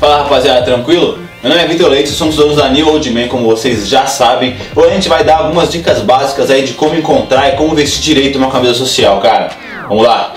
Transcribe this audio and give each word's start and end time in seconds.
Fala 0.00 0.22
rapaziada, 0.22 0.62
tranquilo? 0.62 1.18
Meu 1.42 1.50
nome 1.50 1.62
é 1.62 1.66
Vitor 1.66 1.90
Leite, 1.90 2.08
somos 2.08 2.34
donos 2.34 2.56
da 2.56 2.70
New 2.70 2.88
Old 2.88 3.10
Man, 3.10 3.28
como 3.28 3.44
vocês 3.44 3.86
já 3.86 4.06
sabem. 4.06 4.56
Hoje 4.74 4.88
a 4.88 4.94
gente 4.94 5.10
vai 5.10 5.22
dar 5.22 5.40
algumas 5.40 5.70
dicas 5.70 5.98
básicas 6.00 6.50
aí 6.50 6.64
de 6.64 6.72
como 6.72 6.94
encontrar 6.94 7.50
e 7.50 7.56
como 7.56 7.74
vestir 7.74 8.14
direito 8.14 8.38
uma 8.38 8.50
camisa 8.50 8.72
social, 8.72 9.20
cara. 9.20 9.50
Vamos 9.90 10.02
lá! 10.02 10.32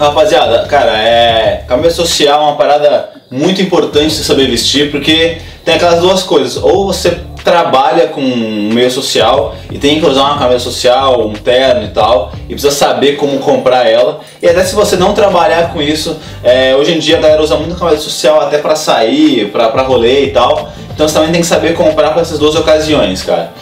Rapaziada, 0.00 0.66
cara, 0.66 0.98
é. 0.98 1.64
Camisa 1.68 1.94
social 1.94 2.40
é 2.40 2.44
uma 2.44 2.56
parada 2.56 3.10
muito 3.30 3.62
importante 3.62 4.16
de 4.16 4.24
saber 4.24 4.50
vestir, 4.50 4.90
porque 4.90 5.38
tem 5.64 5.74
aquelas 5.74 6.00
duas 6.00 6.24
coisas. 6.24 6.56
Ou 6.56 6.88
você 6.88 7.16
trabalha 7.44 8.08
com 8.08 8.20
meio 8.20 8.90
social 8.90 9.54
e 9.70 9.78
tem 9.78 10.00
que 10.00 10.06
usar 10.06 10.22
uma 10.22 10.38
camisa 10.38 10.60
social, 10.60 11.26
um 11.26 11.32
terno 11.32 11.84
e 11.84 11.88
tal, 11.88 12.32
e 12.48 12.52
precisa 12.52 12.74
saber 12.74 13.16
como 13.16 13.38
comprar 13.38 13.88
ela. 13.88 14.20
E 14.42 14.48
até 14.48 14.64
se 14.64 14.74
você 14.74 14.96
não 14.96 15.14
trabalhar 15.14 15.72
com 15.72 15.80
isso, 15.80 16.16
é, 16.42 16.74
hoje 16.76 16.94
em 16.94 16.98
dia 16.98 17.18
a 17.18 17.20
galera 17.20 17.42
usa 17.42 17.56
muito 17.56 17.74
camisa 17.76 18.00
social 18.00 18.40
até 18.40 18.58
para 18.58 18.76
sair, 18.76 19.50
para 19.50 19.82
rolê 19.82 20.26
e 20.26 20.30
tal. 20.30 20.70
Então 20.92 21.06
você 21.06 21.14
também 21.14 21.30
tem 21.30 21.40
que 21.40 21.46
saber 21.46 21.74
comprar 21.74 22.10
para 22.10 22.22
essas 22.22 22.38
duas 22.38 22.56
ocasiões, 22.56 23.22
cara. 23.22 23.52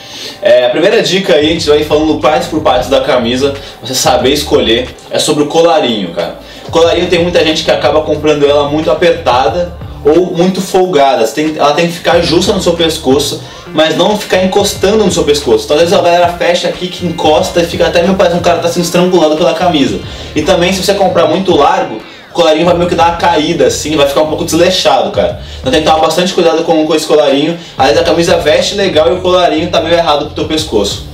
É, 0.40 0.66
a 0.66 0.70
primeira 0.70 1.02
dica 1.02 1.34
aí, 1.34 1.46
a 1.46 1.52
gente 1.52 1.68
vai 1.68 1.84
falando 1.84 2.18
parte 2.20 2.48
por 2.48 2.62
parte 2.62 2.88
da 2.88 3.00
camisa, 3.00 3.54
você 3.82 3.94
saber 3.94 4.32
escolher, 4.32 4.88
é 5.10 5.18
sobre 5.18 5.44
o 5.44 5.46
colarinho, 5.46 6.12
cara. 6.12 6.36
Colarinho 6.70 7.08
tem 7.08 7.22
muita 7.22 7.44
gente 7.44 7.64
que 7.64 7.70
acaba 7.70 8.02
comprando 8.02 8.46
ela 8.46 8.68
muito 8.68 8.90
apertada 8.90 9.74
ou 10.04 10.36
muito 10.36 10.60
folgada. 10.60 11.24
Ela 11.56 11.72
tem 11.72 11.86
que 11.86 11.92
ficar 11.92 12.20
justa 12.20 12.52
no 12.52 12.62
seu 12.62 12.74
pescoço, 12.74 13.42
mas 13.76 13.94
não 13.94 14.16
ficar 14.16 14.42
encostando 14.42 15.04
no 15.04 15.12
seu 15.12 15.22
pescoço. 15.22 15.66
Então, 15.66 15.76
às 15.76 15.82
vezes 15.82 15.94
a 15.96 16.00
galera 16.00 16.28
fecha 16.28 16.66
aqui 16.66 16.88
que 16.88 17.04
encosta 17.04 17.60
e 17.60 17.66
fica 17.66 17.86
até 17.86 18.02
meio 18.02 18.14
parecendo 18.14 18.40
um 18.40 18.42
cara 18.42 18.58
tá 18.58 18.68
sendo 18.70 18.84
estrangulado 18.84 19.36
pela 19.36 19.52
camisa. 19.52 20.00
E 20.34 20.40
também 20.40 20.72
se 20.72 20.82
você 20.82 20.94
comprar 20.94 21.26
muito 21.26 21.54
largo, 21.54 22.00
colarinho 22.32 22.64
vai 22.64 22.74
meio 22.74 22.88
que 22.88 22.94
dar 22.94 23.08
uma 23.08 23.16
caída 23.16 23.66
assim, 23.66 23.94
vai 23.94 24.08
ficar 24.08 24.22
um 24.22 24.28
pouco 24.28 24.46
desleixado, 24.46 25.10
cara. 25.10 25.42
Então 25.60 25.70
tem 25.70 25.82
que 25.82 25.86
tomar 25.86 26.00
bastante 26.00 26.32
cuidado 26.32 26.64
com, 26.64 26.86
com 26.86 26.94
esse 26.94 27.06
colarinho. 27.06 27.58
Às 27.76 27.88
vezes 27.88 28.00
a 28.00 28.04
camisa 28.04 28.38
veste 28.38 28.74
legal 28.76 29.08
e 29.08 29.12
o 29.12 29.20
colarinho 29.20 29.70
tá 29.70 29.82
meio 29.82 29.94
errado 29.94 30.24
pro 30.24 30.34
teu 30.34 30.46
pescoço. 30.46 31.04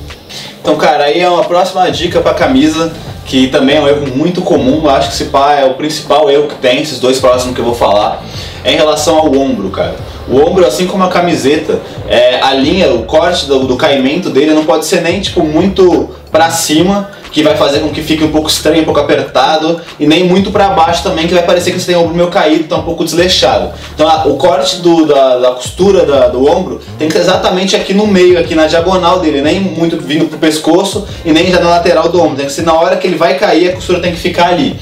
Então, 0.61 0.77
cara, 0.77 1.05
aí 1.05 1.21
é 1.21 1.29
uma 1.29 1.43
próxima 1.43 1.91
dica 1.91 2.21
pra 2.21 2.33
camisa, 2.33 2.93
que 3.27 3.49
também 3.49 3.77
é 3.77 3.81
um 3.81 3.89
erro 3.89 4.07
muito 4.15 4.41
comum, 4.41 4.89
acho 4.89 5.09
que 5.09 5.15
esse 5.15 5.25
pá 5.25 5.55
é 5.55 5.65
o 5.65 5.75
principal 5.75 6.31
erro 6.31 6.47
que 6.47 6.55
tem, 6.55 6.81
esses 6.81 7.01
dois 7.01 7.19
próximos 7.19 7.57
que 7.57 7.61
eu 7.61 7.65
vou 7.65 7.75
falar, 7.75 8.23
é 8.63 8.73
em 8.73 8.77
relação 8.77 9.19
ao 9.19 9.35
ombro, 9.35 9.69
cara. 9.71 9.97
O 10.29 10.37
ombro, 10.37 10.67
assim 10.67 10.87
como 10.87 11.03
a 11.05 11.09
camiseta, 11.09 11.81
é, 12.09 12.41
a 12.41 12.55
linha, 12.55 12.93
o 12.93 13.03
corte 13.05 13.47
do, 13.47 13.61
do 13.67 13.77
caimento 13.77 14.31
dele 14.31 14.55
não 14.55 14.65
pode 14.65 14.87
ser 14.87 15.01
nem 15.03 15.21
tipo 15.21 15.43
muito 15.43 16.11
pra 16.31 16.51
cima, 16.51 17.11
que 17.31 17.43
vai 17.43 17.57
fazer 17.57 17.81
com 17.81 17.91
que 17.91 18.03
fique 18.03 18.23
um 18.23 18.31
pouco 18.31 18.49
estranho, 18.49 18.83
um 18.83 18.85
pouco 18.85 19.01
apertado, 19.01 19.81
e 19.99 20.07
nem 20.07 20.25
muito 20.25 20.51
para 20.51 20.69
baixo 20.69 21.03
também, 21.03 21.27
que 21.27 21.35
vai 21.35 21.43
parecer 21.43 21.73
que 21.73 21.81
você 21.81 21.87
tem 21.87 21.97
o 21.97 22.03
ombro 22.03 22.15
meio 22.15 22.29
caído, 22.29 22.65
tá 22.65 22.77
um 22.77 22.83
pouco 22.83 23.05
desleixado. 23.05 23.73
Então 23.95 24.09
a, 24.09 24.27
o 24.27 24.37
corte 24.37 24.77
do, 24.77 25.07
da, 25.07 25.39
da 25.39 25.51
costura 25.53 26.07
da, 26.07 26.29
do 26.29 26.47
ombro 26.47 26.81
tem 26.99 27.09
que 27.09 27.15
ser 27.15 27.21
exatamente 27.21 27.75
aqui 27.75 27.93
no 27.93 28.07
meio, 28.07 28.39
aqui 28.39 28.55
na 28.55 28.67
diagonal 28.67 29.21
dele, 29.21 29.41
nem 29.41 29.61
muito 29.61 29.97
vindo 29.99 30.27
pro 30.27 30.39
pescoço 30.39 31.07
e 31.25 31.33
nem 31.33 31.51
já 31.51 31.61
na 31.61 31.71
lateral 31.71 32.09
do 32.09 32.21
ombro. 32.21 32.37
Tem 32.37 32.47
que 32.47 32.53
ser 32.53 32.63
na 32.63 32.75
hora 32.75 32.97
que 32.97 33.07
ele 33.07 33.17
vai 33.17 33.37
cair, 33.39 33.71
a 33.71 33.73
costura 33.73 34.01
tem 34.01 34.13
que 34.13 34.21
ficar 34.21 34.49
ali. 34.49 34.79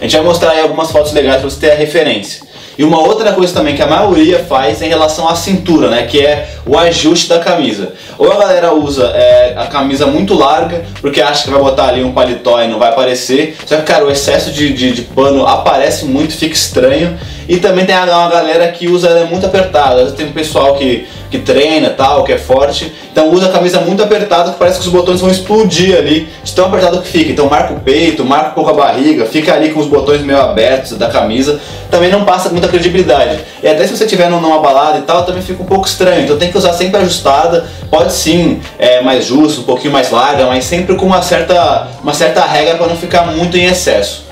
A 0.00 0.04
gente 0.04 0.16
vai 0.16 0.24
mostrar 0.24 0.50
aí 0.50 0.60
algumas 0.60 0.90
fotos 0.90 1.12
legais 1.12 1.40
para 1.40 1.48
você 1.48 1.60
ter 1.60 1.72
a 1.72 1.76
referência. 1.76 2.51
E 2.82 2.84
uma 2.84 2.98
outra 2.98 3.32
coisa 3.32 3.54
também 3.54 3.76
que 3.76 3.82
a 3.82 3.86
maioria 3.86 4.40
faz 4.40 4.82
em 4.82 4.88
relação 4.88 5.28
à 5.28 5.36
cintura, 5.36 5.88
né? 5.88 6.02
Que 6.02 6.26
é 6.26 6.48
o 6.66 6.76
ajuste 6.76 7.28
da 7.28 7.38
camisa. 7.38 7.92
Ou 8.18 8.32
a 8.32 8.36
galera 8.36 8.74
usa 8.74 9.04
é, 9.14 9.54
a 9.56 9.66
camisa 9.66 10.04
muito 10.08 10.34
larga, 10.34 10.82
porque 11.00 11.22
acha 11.22 11.44
que 11.44 11.50
vai 11.50 11.60
botar 11.60 11.90
ali 11.90 12.02
um 12.02 12.10
paletó 12.10 12.60
e 12.60 12.66
não 12.66 12.80
vai 12.80 12.88
aparecer. 12.88 13.56
Só 13.64 13.76
que, 13.76 13.82
cara, 13.82 14.04
o 14.04 14.10
excesso 14.10 14.50
de, 14.50 14.72
de, 14.72 14.90
de 14.94 15.02
pano 15.02 15.46
aparece 15.46 16.06
muito, 16.06 16.32
fica 16.36 16.54
estranho. 16.54 17.16
E 17.48 17.58
também 17.58 17.86
tem 17.86 17.94
uma 17.94 18.28
galera 18.28 18.66
que 18.72 18.88
usa 18.88 19.10
ela 19.10 19.26
muito 19.26 19.46
apertada. 19.46 20.10
Tem 20.10 20.26
um 20.26 20.32
pessoal 20.32 20.74
que, 20.74 21.06
que 21.32 21.38
treina 21.38 21.88
tal, 21.90 22.22
que 22.24 22.32
é 22.32 22.38
forte. 22.38 22.92
Então 23.10 23.30
usa 23.30 23.46
a 23.46 23.48
camisa 23.48 23.80
muito 23.80 24.02
apertada 24.02 24.52
que 24.52 24.58
parece 24.58 24.78
que 24.78 24.86
os 24.86 24.92
botões 24.92 25.20
vão 25.20 25.30
explodir 25.30 25.96
ali, 25.96 26.28
de 26.44 26.52
tão 26.52 26.66
apertado 26.66 27.00
que 27.00 27.08
fica. 27.08 27.32
Então 27.32 27.48
marca 27.48 27.72
o 27.72 27.80
peito, 27.80 28.22
marca 28.24 28.50
um 28.50 28.52
pouco 28.52 28.70
a 28.70 28.74
barriga, 28.74 29.24
fica 29.24 29.54
ali 29.54 29.70
com 29.70 29.80
os 29.80 29.86
botões 29.86 30.20
meio 30.20 30.38
abertos 30.38 30.98
da 30.98 31.08
camisa. 31.08 31.58
Também 31.90 32.10
não 32.10 32.24
passa 32.24 32.50
muita 32.50 32.68
credibilidade. 32.68 33.40
E 33.62 33.66
até 33.66 33.86
se 33.86 33.96
você 33.96 34.04
estiver 34.04 34.28
numa 34.28 34.60
balada 34.60 34.98
e 34.98 35.02
tal, 35.02 35.24
também 35.24 35.42
fica 35.42 35.62
um 35.62 35.66
pouco 35.66 35.86
estranho. 35.86 36.24
Então 36.24 36.36
tem 36.36 36.50
que 36.50 36.58
usar 36.58 36.74
sempre 36.74 37.00
ajustada. 37.00 37.66
Pode 37.90 38.12
sim, 38.12 38.60
é 38.78 39.00
mais 39.00 39.24
justo, 39.24 39.62
um 39.62 39.64
pouquinho 39.64 39.92
mais 39.92 40.10
larga, 40.10 40.46
mas 40.46 40.64
sempre 40.66 40.94
com 40.96 41.06
uma 41.06 41.22
certa, 41.22 41.88
uma 42.02 42.12
certa 42.12 42.44
regra 42.44 42.76
para 42.76 42.86
não 42.86 42.96
ficar 42.96 43.26
muito 43.26 43.56
em 43.56 43.64
excesso. 43.64 44.24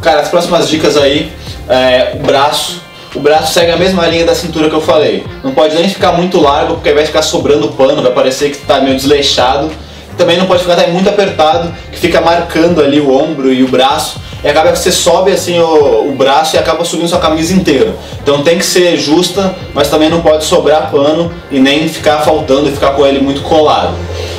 Cara, 0.00 0.20
as 0.20 0.28
próximas 0.28 0.68
dicas 0.68 0.96
aí 0.96 1.30
é, 1.68 2.12
o 2.14 2.26
braço. 2.26 2.85
O 3.16 3.20
braço 3.20 3.54
segue 3.54 3.72
a 3.72 3.78
mesma 3.78 4.06
linha 4.06 4.26
da 4.26 4.34
cintura 4.34 4.68
que 4.68 4.74
eu 4.74 4.80
falei. 4.80 5.24
Não 5.42 5.52
pode 5.52 5.74
nem 5.74 5.88
ficar 5.88 6.12
muito 6.12 6.38
largo, 6.38 6.74
porque 6.74 6.92
vai 6.92 7.06
ficar 7.06 7.22
sobrando 7.22 7.68
pano, 7.68 8.02
vai 8.02 8.12
parecer 8.12 8.50
que 8.50 8.56
está 8.56 8.78
meio 8.78 8.94
desleixado. 8.94 9.70
Também 10.18 10.36
não 10.36 10.44
pode 10.44 10.62
ficar 10.62 10.86
muito 10.88 11.08
apertado, 11.08 11.74
que 11.90 11.98
fica 11.98 12.20
marcando 12.20 12.82
ali 12.82 13.00
o 13.00 13.10
ombro 13.10 13.50
e 13.50 13.64
o 13.64 13.68
braço. 13.68 14.20
E 14.44 14.48
acaba 14.48 14.70
que 14.70 14.78
você 14.78 14.92
sobe 14.92 15.32
assim 15.32 15.58
o, 15.58 16.10
o 16.10 16.12
braço 16.12 16.56
e 16.56 16.58
acaba 16.58 16.84
subindo 16.84 17.08
sua 17.08 17.18
camisa 17.18 17.54
inteira. 17.54 17.96
Então 18.22 18.42
tem 18.42 18.58
que 18.58 18.66
ser 18.66 18.98
justa, 18.98 19.54
mas 19.72 19.88
também 19.88 20.10
não 20.10 20.20
pode 20.20 20.44
sobrar 20.44 20.90
pano 20.90 21.32
e 21.50 21.58
nem 21.58 21.88
ficar 21.88 22.18
faltando 22.18 22.68
e 22.68 22.72
ficar 22.72 22.90
com 22.90 23.06
ele 23.06 23.18
muito 23.18 23.40
colado. 23.40 23.94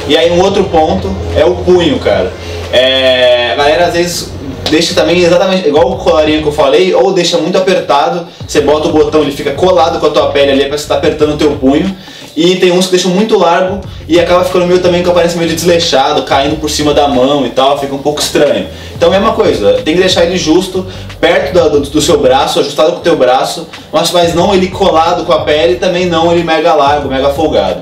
E 0.08 0.16
aí 0.16 0.32
um 0.32 0.40
outro 0.40 0.64
ponto 0.66 1.10
é 1.36 1.44
o 1.44 1.56
punho, 1.56 1.98
cara. 1.98 2.32
É, 2.72 3.54
a 3.54 3.56
galera 3.56 3.88
às 3.88 3.94
vezes 3.94 4.37
deixa 4.70 4.94
também 4.94 5.20
exatamente 5.20 5.68
igual 5.68 5.92
o 5.92 5.98
colarinho 5.98 6.42
que 6.42 6.48
eu 6.48 6.52
falei, 6.52 6.94
ou 6.94 7.14
deixa 7.14 7.38
muito 7.38 7.58
apertado, 7.58 8.28
você 8.48 8.62
bota 8.62 8.88
o 8.88 8.92
botão, 8.92 9.22
ele 9.22 9.32
fica 9.32 9.52
colado 9.52 10.00
com 10.00 10.08
a 10.08 10.10
tua 10.10 10.32
pele 10.32 10.52
ali, 10.52 10.66
parece 10.66 10.84
que 10.84 10.90
tá 10.90 10.96
apertando 10.96 11.34
o 11.34 11.38
teu 11.38 11.52
punho. 11.52 11.96
E 12.36 12.58
tem 12.58 12.72
uns 12.72 12.86
que 12.86 12.92
deixam 12.92 13.10
muito 13.10 13.36
largo 13.36 13.82
e 14.08 14.20
acaba 14.20 14.46
ficando 14.46 14.68
meio 14.68 14.80
também 14.80 15.02
que 15.02 15.10
aparece 15.10 15.36
meio 15.36 15.50
de 15.50 15.56
desleixado, 15.56 16.22
caindo 16.22 16.58
por 16.58 16.70
cima 16.70 16.94
da 16.94 17.08
mão 17.08 17.44
e 17.48 17.50
tal, 17.50 17.80
fica 17.80 17.96
um 17.96 17.98
pouco 17.98 18.22
estranho. 18.22 18.68
Então 18.96 19.12
é 19.12 19.18
uma 19.18 19.34
coisa, 19.34 19.82
tem 19.84 19.96
que 19.96 20.00
deixar 20.00 20.24
ele 20.24 20.38
justo, 20.38 20.86
perto 21.20 21.52
do, 21.52 21.70
do, 21.70 21.90
do 21.90 22.00
seu 22.00 22.20
braço, 22.20 22.60
ajustado 22.60 22.92
com 22.92 22.98
o 23.00 23.02
teu 23.02 23.16
braço, 23.16 23.68
mas, 23.92 24.12
mas 24.12 24.36
não 24.36 24.54
ele 24.54 24.68
colado 24.68 25.26
com 25.26 25.34
a 25.34 25.40
pele, 25.40 25.78
também 25.78 26.06
não 26.06 26.32
ele 26.32 26.44
mega 26.44 26.76
largo, 26.76 27.10
mega 27.10 27.30
folgado. 27.32 27.82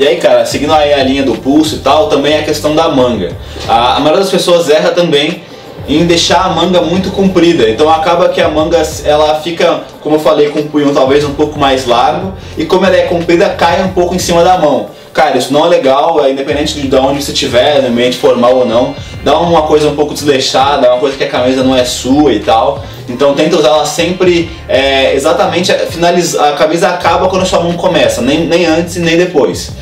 E 0.00 0.06
aí, 0.06 0.16
cara, 0.16 0.44
seguindo 0.44 0.72
aí 0.72 0.92
a 0.92 1.02
linha 1.04 1.22
do 1.22 1.34
pulso 1.34 1.76
e 1.76 1.78
tal, 1.78 2.08
também 2.08 2.34
é 2.34 2.40
a 2.40 2.44
questão 2.44 2.74
da 2.74 2.88
manga. 2.88 3.36
A, 3.68 3.96
a 3.96 4.00
maioria 4.00 4.20
das 4.20 4.30
pessoas 4.30 4.68
erra 4.68 4.90
também 4.90 5.42
em 5.88 6.06
deixar 6.06 6.44
a 6.44 6.48
manga 6.50 6.80
muito 6.82 7.10
comprida. 7.10 7.68
Então 7.68 7.88
acaba 7.88 8.28
que 8.28 8.40
a 8.40 8.48
manga 8.48 8.80
ela 9.04 9.40
fica, 9.40 9.82
como 10.00 10.16
eu 10.16 10.20
falei, 10.20 10.50
com 10.50 10.60
o 10.60 10.64
punho 10.64 10.92
talvez 10.92 11.24
um 11.24 11.32
pouco 11.32 11.58
mais 11.58 11.86
largo 11.86 12.34
e 12.56 12.64
como 12.66 12.84
ela 12.84 12.96
é 12.96 13.02
comprida, 13.02 13.48
cai 13.50 13.82
um 13.82 13.88
pouco 13.88 14.14
em 14.14 14.18
cima 14.18 14.44
da 14.44 14.58
mão. 14.58 14.90
Cara, 15.12 15.36
isso 15.36 15.52
não 15.52 15.64
é 15.64 15.68
legal, 15.68 16.24
é 16.24 16.30
independente 16.30 16.80
de 16.80 16.96
onde 16.96 17.24
você 17.24 17.32
estiver, 17.32 17.82
no 17.82 17.88
ambiente 17.88 18.16
formal 18.18 18.54
ou 18.54 18.66
não, 18.66 18.94
dá 19.24 19.36
uma 19.38 19.62
coisa 19.62 19.88
um 19.88 19.96
pouco 19.96 20.14
desleixada, 20.14 20.88
uma 20.90 21.00
coisa 21.00 21.16
que 21.16 21.24
a 21.24 21.28
camisa 21.28 21.64
não 21.64 21.74
é 21.74 21.84
sua 21.84 22.32
e 22.32 22.40
tal. 22.40 22.84
Então 23.08 23.34
tenta 23.34 23.56
usar 23.56 23.68
ela 23.68 23.86
sempre 23.86 24.50
é, 24.68 25.14
exatamente, 25.14 25.72
finaliza, 25.90 26.40
a 26.40 26.52
camisa 26.52 26.90
acaba 26.90 27.28
quando 27.28 27.42
a 27.42 27.46
sua 27.46 27.60
mão 27.60 27.72
começa, 27.72 28.20
nem, 28.20 28.46
nem 28.46 28.66
antes 28.66 28.96
e 28.96 29.00
nem 29.00 29.16
depois. 29.16 29.72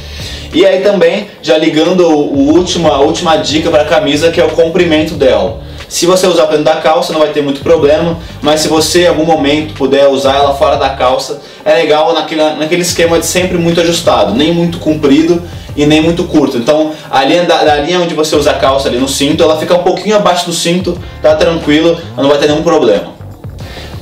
E 0.54 0.64
aí 0.64 0.80
também, 0.80 1.28
já 1.42 1.58
ligando 1.58 2.08
o 2.08 2.54
último, 2.54 2.90
a 2.90 3.00
última 3.00 3.36
dica 3.36 3.68
para 3.68 3.82
a 3.82 3.86
camisa, 3.86 4.30
que 4.30 4.40
é 4.40 4.44
o 4.44 4.50
comprimento 4.50 5.14
dela. 5.14 5.65
Se 5.88 6.06
você 6.06 6.26
usar 6.26 6.46
dentro 6.46 6.64
da 6.64 6.76
calça 6.76 7.12
não 7.12 7.20
vai 7.20 7.30
ter 7.30 7.42
muito 7.42 7.60
problema, 7.60 8.18
mas 8.42 8.60
se 8.60 8.68
você 8.68 9.04
em 9.04 9.08
algum 9.08 9.24
momento 9.24 9.74
puder 9.74 10.08
usar 10.08 10.36
ela 10.36 10.54
fora 10.54 10.76
da 10.76 10.90
calça, 10.90 11.40
é 11.64 11.74
legal 11.74 12.12
naquele, 12.12 12.42
naquele 12.54 12.82
esquema 12.82 13.18
de 13.18 13.26
sempre 13.26 13.56
muito 13.56 13.80
ajustado, 13.80 14.34
nem 14.34 14.52
muito 14.52 14.78
comprido 14.78 15.42
e 15.76 15.86
nem 15.86 16.00
muito 16.00 16.24
curto. 16.24 16.56
Então 16.56 16.92
a 17.10 17.24
linha 17.24 17.44
da, 17.44 17.76
linha 17.76 18.00
onde 18.00 18.14
você 18.14 18.34
usa 18.34 18.50
a 18.50 18.54
calça 18.54 18.88
ali 18.88 18.98
no 18.98 19.08
cinto, 19.08 19.42
ela 19.42 19.58
fica 19.58 19.74
um 19.74 19.82
pouquinho 19.82 20.16
abaixo 20.16 20.46
do 20.46 20.52
cinto, 20.52 20.98
tá 21.22 21.34
tranquilo, 21.36 21.98
não 22.16 22.28
vai 22.28 22.38
ter 22.38 22.48
nenhum 22.48 22.62
problema. 22.62 23.14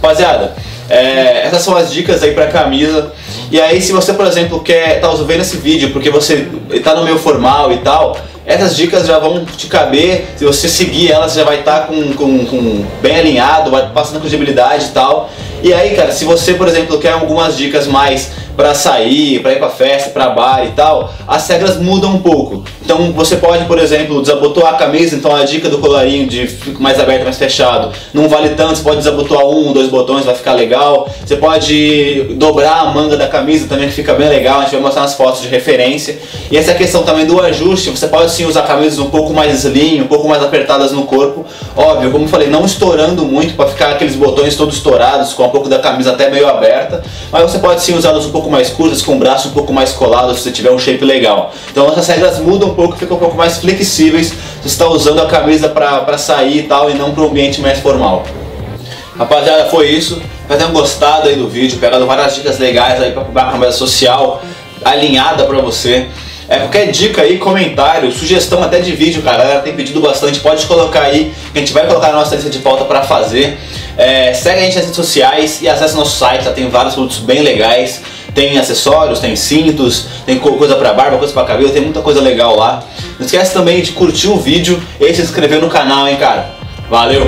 Rapaziada, 0.00 0.54
é, 0.88 1.46
essas 1.46 1.62
são 1.62 1.76
as 1.76 1.92
dicas 1.92 2.22
aí 2.22 2.32
para 2.32 2.46
camisa. 2.46 3.12
E 3.50 3.60
aí 3.60 3.80
se 3.80 3.92
você, 3.92 4.12
por 4.12 4.26
exemplo, 4.26 4.60
quer 4.60 5.00
tá 5.00 5.08
vendo 5.26 5.40
esse 5.40 5.56
vídeo 5.56 5.90
porque 5.90 6.10
você 6.10 6.48
está 6.70 6.94
no 6.94 7.04
meio 7.04 7.18
formal 7.18 7.72
e 7.72 7.78
tal, 7.78 8.16
essas 8.46 8.76
dicas 8.76 9.06
já 9.06 9.18
vão 9.18 9.44
te 9.44 9.66
caber, 9.66 10.26
se 10.36 10.44
você 10.44 10.68
seguir 10.68 11.10
elas, 11.10 11.34
já 11.34 11.44
vai 11.44 11.60
estar 11.60 11.80
tá 11.80 11.86
com, 11.86 12.12
com, 12.12 12.44
com, 12.44 12.84
bem 13.00 13.16
alinhado, 13.16 13.70
vai 13.70 13.88
passando 13.90 14.20
credibilidade 14.20 14.86
e 14.86 14.88
tal. 14.88 15.30
E 15.62 15.72
aí, 15.72 15.96
cara, 15.96 16.12
se 16.12 16.26
você, 16.26 16.52
por 16.54 16.68
exemplo, 16.68 16.98
quer 16.98 17.12
algumas 17.12 17.56
dicas 17.56 17.86
mais 17.86 18.32
para 18.56 18.74
sair, 18.74 19.40
para 19.40 19.52
ir 19.52 19.58
para 19.58 19.70
festa, 19.70 20.10
para 20.10 20.30
bar 20.30 20.64
e 20.64 20.70
tal, 20.72 21.12
as 21.26 21.46
regras 21.48 21.76
mudam 21.76 22.14
um 22.14 22.18
pouco. 22.18 22.64
Então 22.84 23.12
você 23.12 23.36
pode, 23.36 23.64
por 23.64 23.78
exemplo, 23.78 24.20
desabotoar 24.20 24.74
a 24.74 24.76
camisa, 24.76 25.16
então 25.16 25.34
a 25.34 25.44
dica 25.44 25.68
do 25.68 25.78
colarinho 25.78 26.26
de 26.26 26.48
mais 26.78 27.00
aberto, 27.00 27.24
mais 27.24 27.38
fechado, 27.38 27.90
não 28.12 28.28
vale 28.28 28.50
tanto, 28.50 28.76
você 28.76 28.82
pode 28.82 28.98
desabotoar 28.98 29.46
um, 29.46 29.72
dois 29.72 29.88
botões, 29.88 30.24
vai 30.24 30.34
ficar 30.34 30.52
legal. 30.52 31.08
Você 31.24 31.36
pode 31.36 32.34
dobrar 32.36 32.80
a 32.80 32.84
manga 32.86 33.16
da 33.16 33.26
camisa 33.26 33.66
também, 33.68 33.88
que 33.88 33.94
fica 33.94 34.14
bem 34.14 34.28
legal, 34.28 34.58
a 34.58 34.62
gente 34.62 34.72
vai 34.72 34.80
mostrar 34.80 35.02
nas 35.02 35.14
fotos 35.14 35.42
de 35.42 35.48
referência. 35.48 36.18
E 36.50 36.56
essa 36.56 36.74
questão 36.74 37.02
também 37.02 37.26
do 37.26 37.40
ajuste, 37.40 37.90
você 37.90 38.06
pode 38.06 38.30
sim 38.30 38.44
usar 38.44 38.62
camisas 38.62 38.98
um 38.98 39.10
pouco 39.10 39.32
mais 39.32 39.64
slim, 39.64 40.02
um 40.02 40.06
pouco 40.06 40.28
mais 40.28 40.42
apertadas 40.42 40.92
no 40.92 41.04
corpo. 41.04 41.44
Óbvio, 41.76 42.10
como 42.10 42.24
eu 42.24 42.28
falei, 42.28 42.48
não 42.48 42.64
estourando 42.64 43.24
muito 43.24 43.54
para 43.54 43.68
ficar 43.68 43.90
aqueles 43.90 44.14
botões 44.14 44.56
todos 44.56 44.76
estourados, 44.76 45.32
com 45.32 45.44
um 45.44 45.50
pouco 45.50 45.68
da 45.68 45.78
camisa 45.78 46.12
até 46.12 46.30
meio 46.30 46.48
aberta, 46.48 47.02
mas 47.32 47.42
você 47.42 47.58
pode 47.58 47.82
sim 47.82 47.94
usá-los 47.94 48.26
um 48.26 48.30
pouco 48.30 48.43
mais 48.50 48.70
curtas, 48.70 49.02
com 49.02 49.16
o 49.16 49.18
braço 49.18 49.48
um 49.48 49.52
pouco 49.52 49.72
mais 49.72 49.92
colado, 49.92 50.34
se 50.34 50.42
você 50.42 50.50
tiver 50.50 50.70
um 50.70 50.78
shape 50.78 51.04
legal. 51.04 51.52
Então 51.70 51.88
essas 51.90 52.06
regras 52.06 52.38
mudam 52.38 52.70
um 52.70 52.74
pouco, 52.74 52.96
ficam 52.96 53.16
um 53.16 53.20
pouco 53.20 53.36
mais 53.36 53.58
flexíveis 53.58 54.32
você 54.64 54.68
está 54.68 54.88
usando 54.88 55.20
a 55.20 55.26
camisa 55.26 55.68
para 55.68 56.16
sair 56.16 56.60
e 56.60 56.62
tal, 56.62 56.90
e 56.90 56.94
não 56.94 57.12
para 57.12 57.22
um 57.22 57.26
ambiente 57.26 57.60
mais 57.60 57.78
formal. 57.80 58.24
Rapaziada, 59.14 59.66
foi 59.66 59.88
isso. 59.88 60.22
Espero 60.40 60.58
tenham 60.58 60.72
gostado 60.72 61.28
aí 61.28 61.36
do 61.36 61.48
vídeo, 61.48 61.78
pegado 61.78 62.06
várias 62.06 62.34
dicas 62.34 62.58
legais 62.58 62.98
aí 63.02 63.12
para 63.12 63.42
a 63.42 63.52
camisa 63.52 63.72
social 63.72 64.42
alinhada 64.82 65.44
para 65.44 65.60
você. 65.60 66.06
É, 66.48 66.58
qualquer 66.60 66.90
dica 66.90 67.22
aí, 67.22 67.38
comentário, 67.38 68.10
sugestão 68.10 68.62
até 68.62 68.78
de 68.78 68.92
vídeo, 68.92 69.22
cara, 69.22 69.60
tem 69.60 69.74
pedido 69.74 70.00
bastante, 70.00 70.40
pode 70.40 70.64
colocar 70.66 71.02
aí, 71.02 71.32
que 71.52 71.58
a 71.58 71.60
gente 71.60 71.72
vai 71.72 71.86
colocar 71.86 72.12
nossa 72.12 72.34
lista 72.34 72.50
de 72.50 72.58
pauta 72.60 72.84
para 72.84 73.02
fazer. 73.02 73.58
É, 73.96 74.34
segue 74.34 74.60
a 74.60 74.64
gente 74.64 74.74
nas 74.74 74.84
redes 74.84 74.96
sociais 74.96 75.62
e 75.62 75.68
acesse 75.68 75.94
nosso 75.94 76.18
site, 76.18 76.44
lá 76.44 76.52
tem 76.52 76.68
vários 76.68 76.94
produtos 76.94 77.18
bem 77.18 77.42
legais. 77.42 78.02
Tem 78.34 78.58
acessórios, 78.58 79.20
tem 79.20 79.36
cintos, 79.36 80.06
tem 80.26 80.38
coisa 80.40 80.74
para 80.74 80.92
barba, 80.92 81.18
coisa 81.18 81.32
para 81.32 81.46
cabelo, 81.46 81.70
tem 81.70 81.82
muita 81.82 82.00
coisa 82.00 82.20
legal 82.20 82.56
lá. 82.56 82.82
Não 83.16 83.24
esquece 83.24 83.52
também 83.52 83.80
de 83.80 83.92
curtir 83.92 84.28
o 84.28 84.36
vídeo 84.36 84.82
e 85.00 85.14
se 85.14 85.22
inscrever 85.22 85.60
no 85.60 85.70
canal, 85.70 86.08
hein, 86.08 86.16
cara. 86.16 86.50
Valeu! 86.90 87.24